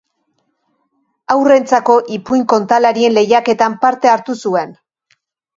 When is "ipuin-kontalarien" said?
2.17-3.15